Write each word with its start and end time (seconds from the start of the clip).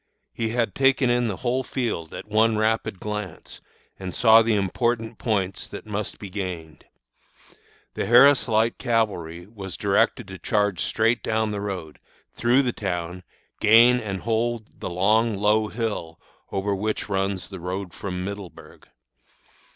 He 0.33 0.49
had 0.49 0.73
taken 0.73 1.11
in 1.11 1.27
the 1.27 1.35
whole 1.45 1.61
field 1.61 2.11
at 2.11 2.27
one 2.27 2.57
rapid 2.57 2.99
glance, 2.99 3.61
and 3.99 4.15
saw 4.15 4.41
the 4.41 4.55
important 4.55 5.19
points 5.19 5.67
that 5.67 5.85
must 5.85 6.17
be 6.17 6.27
gained. 6.31 6.85
The 7.93 8.07
Harris 8.07 8.47
Light 8.47 8.79
Cavalry 8.79 9.45
was 9.45 9.77
directed 9.77 10.27
to 10.29 10.39
charge 10.39 10.79
straight 10.79 11.21
down 11.21 11.51
the 11.51 11.61
road, 11.61 11.99
through 12.33 12.63
the 12.63 12.73
town, 12.73 13.21
gain 13.59 13.99
and 13.99 14.21
hold 14.21 14.79
the 14.79 14.89
long, 14.89 15.35
low 15.37 15.67
hill 15.67 16.19
over 16.51 16.73
which 16.73 17.07
runs 17.07 17.49
the 17.49 17.59
road 17.59 17.93
from 17.93 18.25
Middleburg. 18.25 18.87